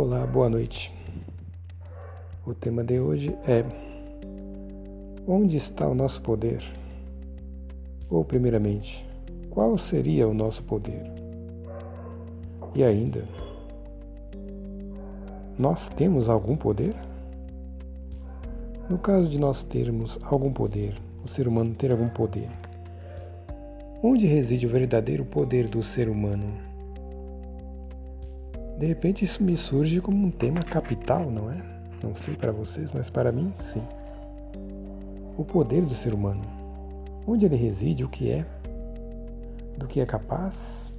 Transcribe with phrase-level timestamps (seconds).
[0.00, 0.94] Olá, boa noite.
[2.46, 3.64] O tema de hoje é
[5.26, 6.62] Onde está o nosso poder?
[8.08, 9.04] Ou, primeiramente,
[9.50, 11.02] qual seria o nosso poder?
[12.76, 13.26] E ainda,
[15.58, 16.94] nós temos algum poder?
[18.88, 20.94] No caso de nós termos algum poder,
[21.24, 22.48] o ser humano ter algum poder,
[24.00, 26.67] onde reside o verdadeiro poder do ser humano?
[28.78, 31.60] De repente isso me surge como um tema capital, não é?
[32.00, 33.82] Não sei para vocês, mas para mim, sim.
[35.36, 36.42] O poder do ser humano.
[37.26, 38.46] Onde ele reside, o que é,
[39.76, 40.92] do que é capaz.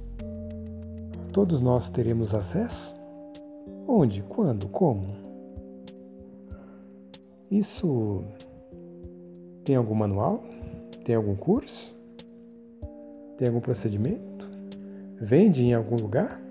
[1.32, 2.94] Todos nós teremos acesso?
[3.88, 5.16] Onde, quando, como?
[7.50, 8.22] Isso
[9.64, 10.44] tem algum manual?
[11.02, 11.98] Tem algum curso?
[13.38, 14.46] Tem algum procedimento?
[15.18, 16.49] Vende em algum lugar?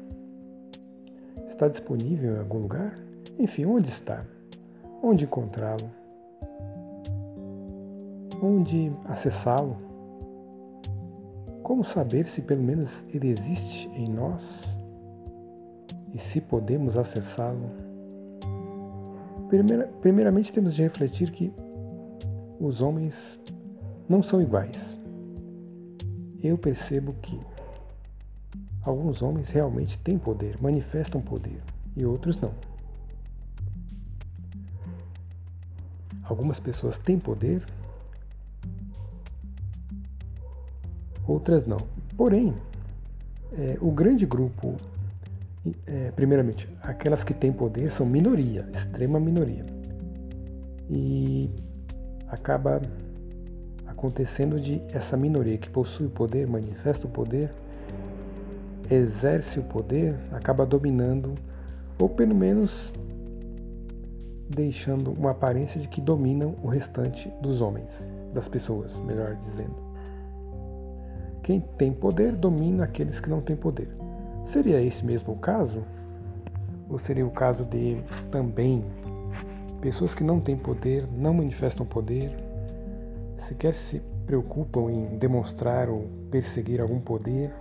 [1.60, 2.98] Está disponível em algum lugar?
[3.38, 4.26] Enfim, onde está?
[5.04, 5.92] Onde encontrá-lo?
[8.42, 9.76] Onde acessá-lo?
[11.62, 14.78] Como saber se pelo menos ele existe em nós?
[16.14, 17.70] E se podemos acessá-lo?
[19.50, 21.54] Primeira, primeiramente, temos de refletir que
[22.58, 23.38] os homens
[24.08, 24.96] não são iguais.
[26.42, 27.38] Eu percebo que
[28.90, 31.62] Alguns homens realmente têm poder, manifestam poder,
[31.95, 32.52] e outros não.
[36.23, 37.64] Algumas pessoas têm poder,
[41.28, 41.78] outras não.
[42.18, 42.56] Porém,
[43.54, 44.76] é, o grande grupo,
[45.86, 49.68] é, primeiramente, aquelas que têm poder são minoria, extrema minoria.
[50.90, 51.48] E
[52.28, 52.81] acaba
[53.86, 57.53] acontecendo de essa minoria que possui o poder, manifesta o poder,
[58.90, 61.36] exerce o poder acaba dominando,
[62.00, 62.92] ou pelo menos
[64.50, 69.75] deixando uma aparência de que dominam o restante dos homens, das pessoas, melhor dizendo.
[71.44, 73.90] Quem tem poder domina aqueles que não têm poder.
[74.46, 75.84] Seria esse mesmo o caso?
[76.90, 78.84] Ou seria o caso de também
[79.80, 82.31] pessoas que não têm poder, não manifestam poder,
[83.38, 87.53] sequer se preocupam em demonstrar ou perseguir algum poder?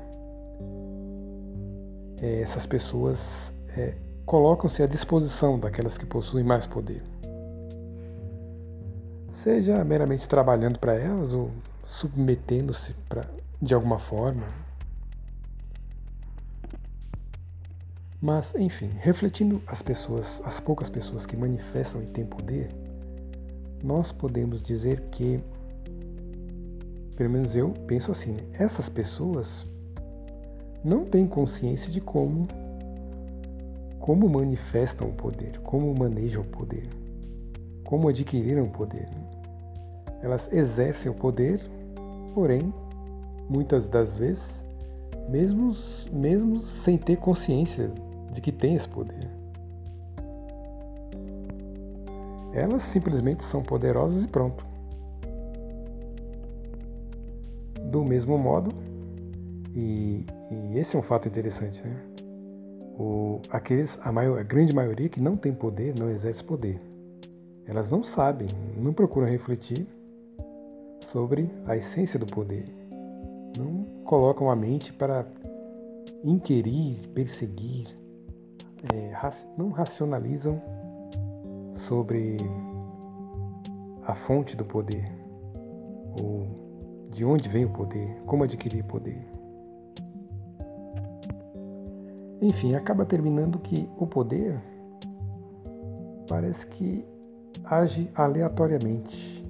[2.20, 3.94] É, essas pessoas é,
[4.26, 7.02] colocam-se à disposição daquelas que possuem mais poder.
[9.32, 11.50] Seja meramente trabalhando para elas ou
[11.86, 12.94] submetendo-se
[13.62, 14.44] de alguma forma.
[18.20, 22.68] Mas, enfim, refletindo as pessoas, as poucas pessoas que manifestam e têm poder,
[23.82, 25.40] nós podemos dizer que,
[27.16, 28.40] pelo menos eu penso assim, né?
[28.54, 29.64] essas pessoas
[30.88, 32.48] não têm consciência de como
[34.00, 36.88] como manifestam o poder, como manejam o poder,
[37.84, 39.06] como adquiriram o poder.
[40.22, 41.60] Elas exercem o poder,
[42.34, 42.72] porém,
[43.50, 44.64] muitas das vezes,
[45.28, 45.76] mesmo,
[46.10, 47.90] mesmo sem ter consciência
[48.32, 49.28] de que tem esse poder.
[52.54, 54.66] Elas simplesmente são poderosas e pronto.
[57.90, 58.87] Do mesmo modo,
[59.80, 61.96] e, e esse é um fato interessante, né?
[62.98, 66.80] O, aqueles, a, maior, a grande maioria que não tem poder, não exerce poder.
[67.64, 69.86] Elas não sabem, não procuram refletir
[71.06, 72.66] sobre a essência do poder.
[73.56, 75.24] Não colocam a mente para
[76.24, 77.86] inquirir, perseguir,
[78.92, 79.12] é,
[79.56, 80.60] não racionalizam
[81.74, 82.38] sobre
[84.04, 85.08] a fonte do poder,
[86.20, 86.48] ou
[87.10, 89.27] de onde vem o poder, como adquirir poder.
[92.40, 94.60] Enfim, acaba terminando que o poder
[96.28, 97.04] parece que
[97.64, 99.44] age aleatoriamente,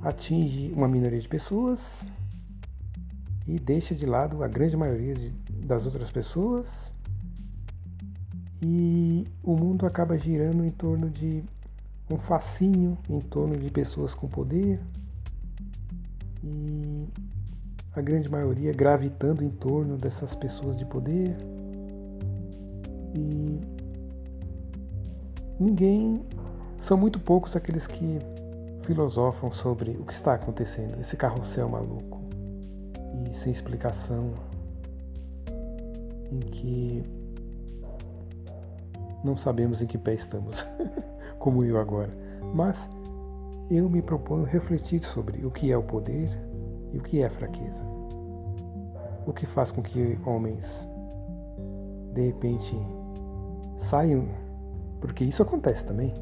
[0.00, 2.06] atinge uma minoria de pessoas
[3.46, 5.30] e deixa de lado a grande maioria de,
[5.64, 6.90] das outras pessoas.
[8.60, 11.44] E o mundo acaba girando em torno de
[12.10, 14.80] um fascínio em torno de pessoas com poder.
[16.42, 17.06] E
[17.94, 21.36] a grande maioria gravitando em torno dessas pessoas de poder
[23.14, 23.60] e
[25.58, 26.22] ninguém.
[26.78, 28.20] São muito poucos aqueles que
[28.82, 32.20] filosofam sobre o que está acontecendo, esse carrossel maluco
[33.14, 34.32] e sem explicação,
[36.30, 37.02] em que
[39.24, 40.64] não sabemos em que pé estamos,
[41.38, 42.10] como eu agora.
[42.54, 42.88] Mas
[43.70, 46.30] eu me proponho refletir sobre o que é o poder
[46.92, 47.84] e o que é a fraqueza.
[49.26, 50.88] O que faz com que homens,
[52.14, 52.74] de repente,
[53.88, 54.28] saem,
[55.00, 56.12] porque isso acontece também.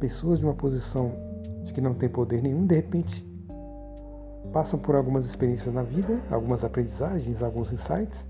[0.00, 1.12] Pessoas de uma posição
[1.62, 3.24] de que não tem poder nenhum, de repente
[4.52, 8.26] passam por algumas experiências na vida, algumas aprendizagens, alguns insights,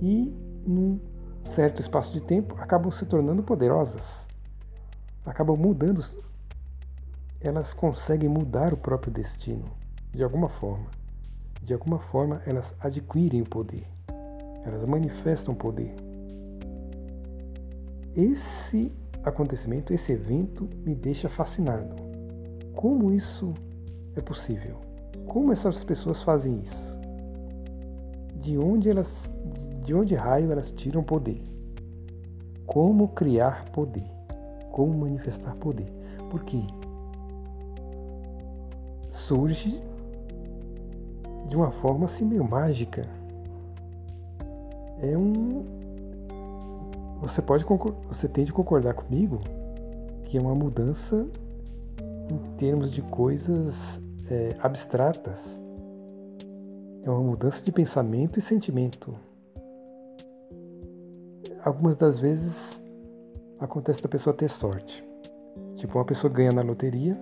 [0.00, 1.00] e num
[1.44, 4.28] certo espaço de tempo acabam se tornando poderosas,
[5.26, 6.00] acabam mudando,
[7.40, 9.64] elas conseguem mudar o próprio destino,
[10.12, 10.86] de alguma forma.
[11.62, 13.86] De alguma forma elas adquirem o poder,
[14.64, 16.11] elas manifestam poder.
[18.14, 18.92] Esse
[19.24, 21.94] acontecimento, esse evento me deixa fascinado.
[22.74, 23.54] Como isso
[24.16, 24.76] é possível?
[25.26, 27.00] Como essas pessoas fazem isso?
[28.36, 29.32] De onde elas,
[29.84, 31.42] de onde raio elas tiram poder?
[32.66, 34.10] Como criar poder?
[34.70, 35.90] Como manifestar poder?
[36.30, 36.58] Porque
[39.10, 39.80] surge
[41.48, 43.02] de uma forma assim meio mágica.
[45.00, 45.81] É um
[47.22, 47.64] você pode
[48.08, 49.38] você tem de concordar comigo
[50.24, 51.28] que é uma mudança
[52.28, 55.60] em termos de coisas é, abstratas.
[57.04, 59.14] É uma mudança de pensamento e sentimento.
[61.64, 62.82] Algumas das vezes
[63.60, 65.06] acontece da pessoa ter sorte.
[65.76, 67.18] Tipo, uma pessoa ganha na loteria,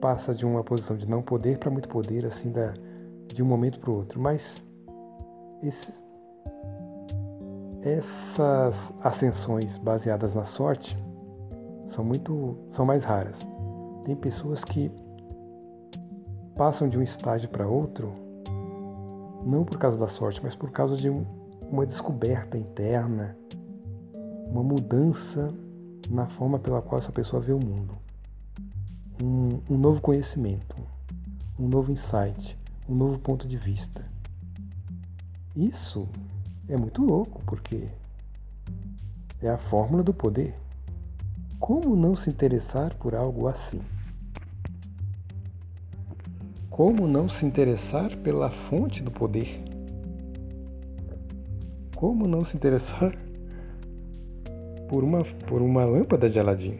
[0.00, 2.72] passa de uma posição de não poder para muito poder, assim, da,
[3.26, 4.20] de um momento para o outro.
[4.20, 4.62] Mas
[5.62, 6.05] esse,
[7.86, 10.98] essas ascensões baseadas na sorte
[11.86, 13.46] são muito são mais raras.
[14.04, 14.90] Tem pessoas que
[16.56, 18.12] passam de um estágio para outro
[19.44, 21.24] não por causa da sorte, mas por causa de um,
[21.70, 23.36] uma descoberta interna,
[24.50, 25.54] uma mudança
[26.10, 27.94] na forma pela qual essa pessoa vê o mundo,
[29.22, 30.74] um, um novo conhecimento,
[31.56, 34.04] um novo insight, um novo ponto de vista.
[35.54, 36.08] Isso
[36.68, 37.88] é muito louco, porque
[39.40, 40.54] é a fórmula do poder.
[41.58, 43.80] Como não se interessar por algo assim?
[46.68, 49.64] Como não se interessar pela fonte do poder?
[51.94, 53.16] Como não se interessar
[54.88, 56.78] por uma, por uma lâmpada de Aladim?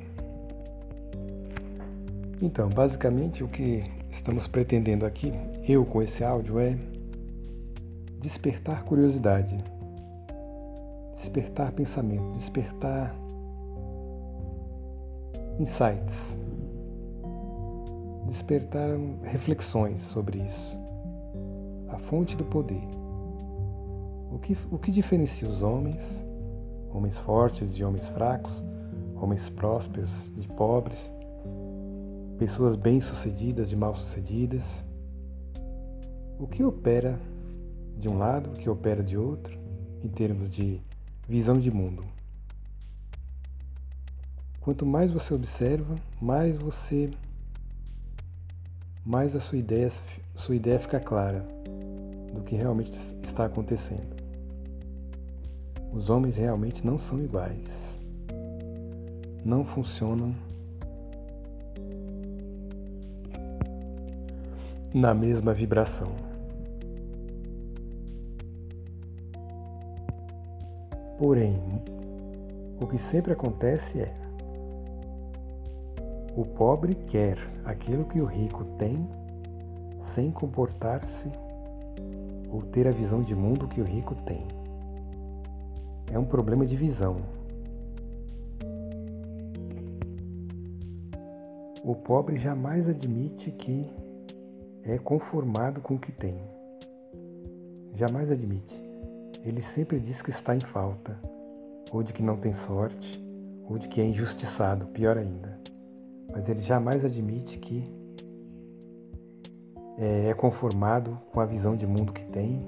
[2.42, 5.32] Então, basicamente, o que estamos pretendendo aqui,
[5.66, 6.76] eu com esse áudio, é
[8.20, 9.56] despertar curiosidade
[11.16, 13.16] despertar pensamento, despertar
[15.58, 16.36] insights,
[18.26, 18.90] despertar
[19.22, 20.78] reflexões sobre isso.
[21.88, 22.82] A fonte do poder.
[24.30, 26.26] O que, o que diferencia os homens,
[26.92, 28.64] homens fortes de homens fracos,
[29.14, 31.00] homens prósperos de pobres,
[32.38, 34.84] pessoas bem-sucedidas de mal-sucedidas?
[36.38, 37.18] O que opera
[37.96, 39.58] de um lado, o que opera de outro,
[40.02, 40.82] em termos de
[41.28, 42.04] visão de mundo.
[44.60, 47.10] Quanto mais você observa, mais você
[49.04, 49.90] mais a sua ideia,
[50.34, 51.46] sua ideia fica clara
[52.34, 52.90] do que realmente
[53.22, 54.16] está acontecendo.
[55.92, 57.98] Os homens realmente não são iguais.
[59.44, 60.34] Não funcionam
[64.92, 66.35] na mesma vibração.
[71.18, 71.58] Porém,
[72.80, 74.14] o que sempre acontece é:
[76.36, 79.08] o pobre quer aquilo que o rico tem
[80.00, 81.30] sem comportar-se
[82.50, 84.46] ou ter a visão de mundo que o rico tem.
[86.12, 87.16] É um problema de visão.
[91.82, 93.86] O pobre jamais admite que
[94.82, 96.38] é conformado com o que tem.
[97.92, 98.85] Jamais admite.
[99.46, 101.16] Ele sempre diz que está em falta,
[101.92, 103.24] ou de que não tem sorte,
[103.68, 105.56] ou de que é injustiçado, pior ainda.
[106.32, 107.88] Mas ele jamais admite que
[109.96, 112.60] é, é conformado com a visão de mundo que tem,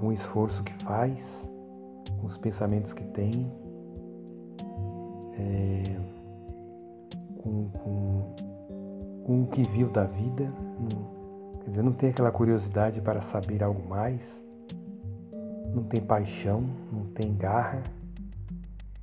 [0.00, 1.46] com o esforço que faz,
[2.20, 3.52] com os pensamentos que tem,
[5.38, 5.94] é,
[7.42, 8.34] com, com,
[9.26, 10.50] com o que viu da vida.
[11.60, 14.45] quer dizer, não tem aquela curiosidade para saber algo mais
[15.76, 17.82] não tem paixão, não tem garra,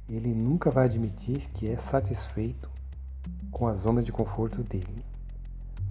[0.10, 2.68] ele nunca vai admitir que é satisfeito
[3.52, 5.06] com a zona de conforto dele.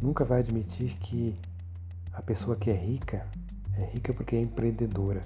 [0.01, 1.37] Nunca vai admitir que
[2.13, 3.25] a pessoa que é rica
[3.79, 5.23] é rica porque é empreendedora,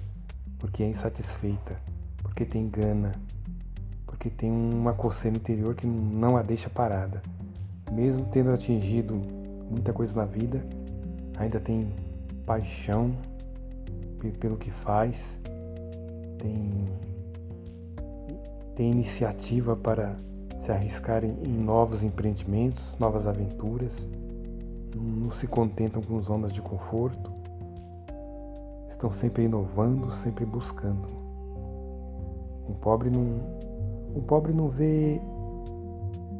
[0.59, 1.81] porque é insatisfeita,
[2.19, 3.13] porque tem gana,
[4.05, 7.19] porque tem uma coceira interior que não a deixa parada.
[7.91, 9.15] Mesmo tendo atingido
[9.71, 10.63] muita coisa na vida,
[11.35, 11.91] ainda tem
[12.45, 13.11] paixão
[14.39, 15.39] pelo que faz,
[16.37, 16.87] tem
[18.77, 20.15] têm iniciativa para
[20.59, 24.07] se arriscarem em novos empreendimentos, novas aventuras,
[24.95, 27.31] não se contentam com zonas de conforto,
[28.87, 31.07] estão sempre inovando, sempre buscando.
[32.69, 33.41] Um pobre não,
[34.15, 35.19] um pobre não vê,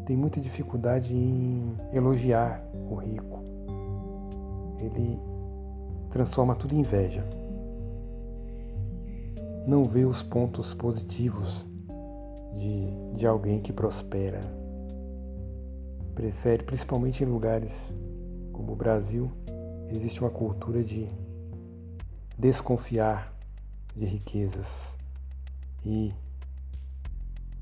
[0.06, 3.40] tem muita dificuldade em elogiar o rico.
[4.80, 5.20] Ele
[6.12, 7.28] transforma tudo em inveja.
[9.68, 11.68] Não vê os pontos positivos
[12.56, 14.40] de, de alguém que prospera.
[16.16, 17.94] Prefere, principalmente em lugares
[18.54, 19.30] como o Brasil,
[19.90, 21.10] existe uma cultura de
[22.38, 23.34] desconfiar
[23.94, 24.96] de riquezas
[25.86, 26.14] e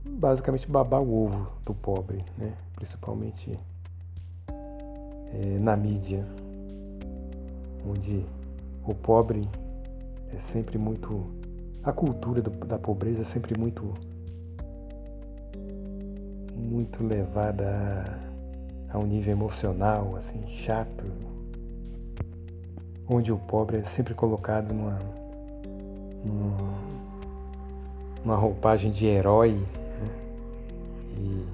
[0.08, 2.54] basicamente babar o ovo do pobre, né?
[2.76, 3.60] principalmente
[5.34, 6.24] é, na mídia,
[7.84, 8.24] onde
[8.86, 9.50] o pobre
[10.32, 11.44] é sempre muito.
[11.86, 13.94] A cultura do, da pobreza é sempre muito
[16.56, 18.18] muito levada
[18.92, 21.06] a, a um nível emocional, assim, chato,
[23.08, 24.98] onde o pobre é sempre colocado numa,
[28.24, 30.10] numa, roupagem de herói né?
[31.20, 31.46] e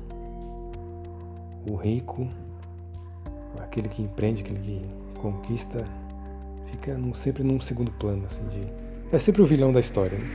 [1.70, 2.26] o rico,
[3.60, 4.82] aquele que empreende, aquele que
[5.20, 5.86] conquista,
[6.68, 10.18] fica num, sempre num segundo plano, assim, de, é sempre o vilão da história.
[10.18, 10.25] Né?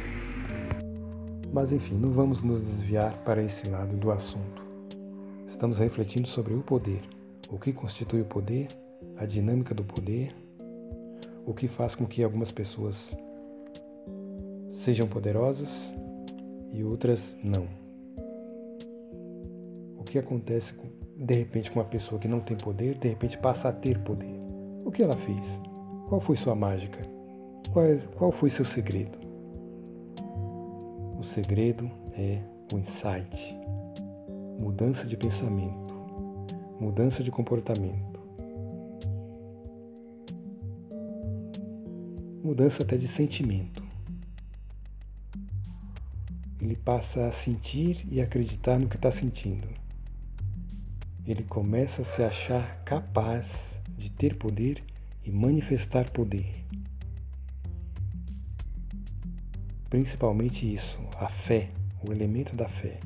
[1.50, 4.62] Mas enfim, não vamos nos desviar para esse lado do assunto.
[5.48, 7.00] Estamos refletindo sobre o poder,
[7.48, 8.68] o que constitui o poder,
[9.16, 10.36] a dinâmica do poder,
[11.46, 13.16] o que faz com que algumas pessoas
[14.70, 15.90] sejam poderosas
[16.70, 17.66] e outras não.
[19.96, 20.74] O que acontece
[21.16, 24.38] de repente com uma pessoa que não tem poder, de repente passa a ter poder?
[24.84, 25.60] O que ela fez?
[26.08, 27.15] Qual foi sua mágica?
[27.72, 29.18] Qual, qual foi seu segredo?
[31.18, 32.40] O segredo é
[32.72, 33.66] o insight
[34.58, 35.94] mudança de pensamento,
[36.80, 38.20] mudança de comportamento,
[42.42, 43.84] mudança até de sentimento.
[46.60, 49.68] Ele passa a sentir e acreditar no que está sentindo.
[51.26, 54.82] Ele começa a se achar capaz de ter poder
[55.22, 56.64] e manifestar poder.
[59.96, 61.70] Principalmente isso, a fé,
[62.06, 62.98] o elemento da fé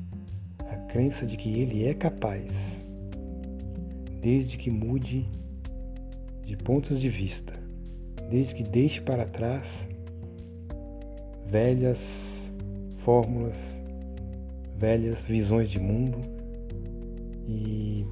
[0.89, 2.83] crença de que ele é capaz,
[4.19, 5.25] desde que mude
[6.43, 7.57] de pontos de vista,
[8.29, 9.87] desde que deixe para trás
[11.47, 12.51] velhas
[13.05, 13.81] fórmulas,
[14.77, 16.19] velhas visões de mundo
[17.47, 18.05] e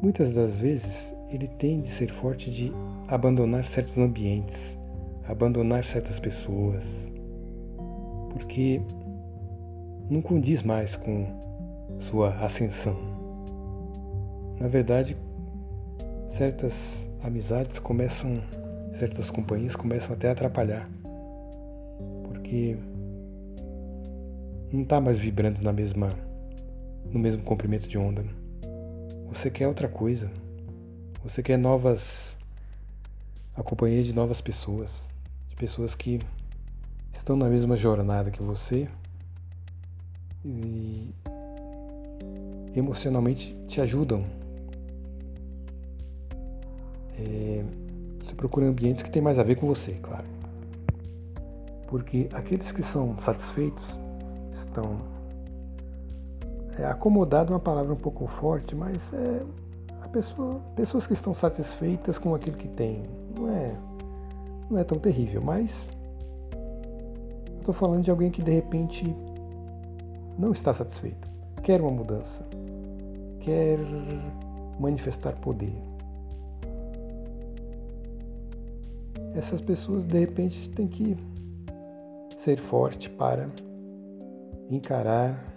[0.00, 2.70] muitas das vezes ele tem de ser forte de
[3.08, 4.78] abandonar certos ambientes,
[5.26, 7.12] abandonar certas pessoas,
[8.30, 8.80] porque
[10.10, 11.26] não condiz mais com
[12.00, 12.96] sua ascensão.
[14.60, 15.16] Na verdade,
[16.28, 18.42] certas amizades começam,
[18.92, 20.88] certas companhias começam até a atrapalhar,
[22.24, 22.76] porque
[24.72, 26.08] não está mais vibrando na mesma,
[27.10, 28.24] no mesmo comprimento de onda.
[29.28, 30.30] Você quer outra coisa.
[31.24, 32.36] Você quer novas,
[33.56, 35.08] a companhia de novas pessoas,
[35.54, 36.20] de pessoas que
[37.12, 38.88] estão na mesma jornada que você
[40.44, 41.14] e
[42.74, 44.24] emocionalmente te ajudam.
[47.16, 47.64] É,
[48.20, 50.24] você procura ambientes que tem mais a ver com você, claro.
[51.86, 53.86] Porque aqueles que são satisfeitos
[54.52, 54.98] estão.
[56.76, 59.42] É, acomodado é uma palavra um pouco forte, mas é
[60.02, 63.04] a pessoa, pessoas que estão satisfeitas com aquilo que tem.
[63.38, 63.76] Não é,
[64.74, 65.88] não é tão terrível, mas
[67.48, 69.14] eu estou falando de alguém que de repente
[70.36, 71.30] não está satisfeito,
[71.62, 72.44] quer uma mudança,
[73.40, 73.78] quer
[74.78, 75.72] manifestar poder.
[79.36, 81.16] Essas pessoas de repente têm que
[82.36, 83.48] ser forte para
[84.70, 85.54] encarar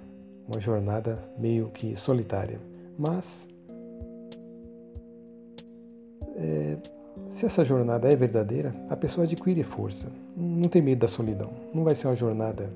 [0.47, 2.59] uma jornada meio que solitária.
[2.97, 3.47] Mas
[6.36, 6.77] é,
[7.29, 10.07] se essa jornada é verdadeira, a pessoa adquire força.
[10.36, 11.51] Não tem medo da solidão.
[11.74, 12.72] Não vai ser uma jornada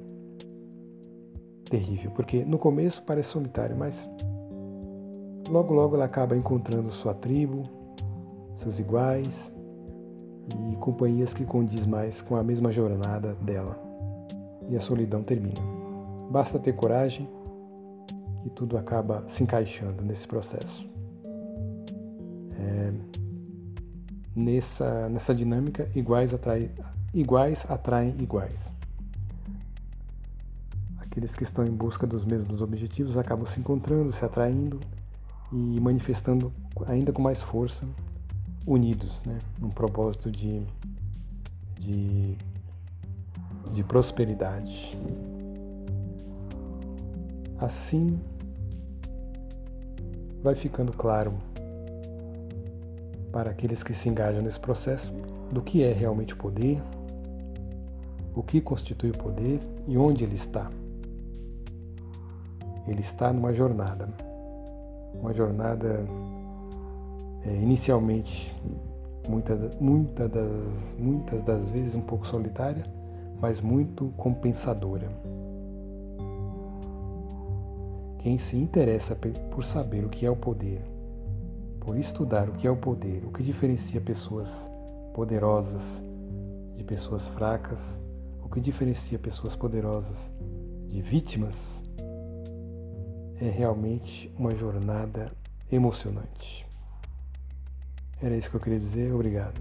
[1.69, 4.09] terrível, porque no começo parece solitário, mas
[5.49, 7.63] logo logo ela acaba encontrando sua tribo,
[8.55, 9.51] seus iguais
[10.71, 13.79] e companhias que condiz mais com a mesma jornada dela.
[14.69, 15.61] E a solidão termina.
[16.29, 17.27] Basta ter coragem
[18.45, 20.89] e tudo acaba se encaixando nesse processo.
[22.59, 22.93] É,
[24.35, 26.71] nessa, nessa dinâmica, iguais, atrai,
[27.13, 28.71] iguais atraem iguais.
[30.99, 34.79] Aqueles que estão em busca dos mesmos objetivos acabam se encontrando, se atraindo
[35.51, 36.51] e manifestando
[36.87, 37.85] ainda com mais força,
[38.65, 40.61] unidos, né, num propósito de,
[41.77, 42.37] de,
[43.73, 44.97] de prosperidade.
[47.59, 48.19] Assim,
[50.41, 51.50] vai ficando claro
[53.31, 55.13] para aqueles que se engajam nesse processo
[55.51, 56.81] do que é realmente o poder,
[58.35, 60.69] o que constitui o poder e onde ele está.
[62.87, 64.09] Ele está numa jornada,
[65.13, 66.05] uma jornada
[67.45, 68.53] é, inicialmente
[69.29, 72.85] muitas, muita das, muitas das vezes um pouco solitária,
[73.39, 75.09] mas muito compensadora.
[78.19, 79.17] Quem se interessa
[79.49, 80.81] por saber o que é o poder,
[81.81, 84.71] por estudar o que é o poder, o que diferencia pessoas
[85.13, 86.01] poderosas
[86.75, 87.99] de pessoas fracas,
[88.41, 90.31] o que diferencia pessoas poderosas
[90.87, 91.81] de vítimas,
[93.39, 95.31] é realmente uma jornada
[95.71, 96.65] emocionante.
[98.21, 99.13] Era isso que eu queria dizer.
[99.13, 99.59] Obrigado.